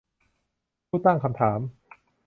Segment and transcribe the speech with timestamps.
[0.89, 1.59] ผู้ตั้งคำถาม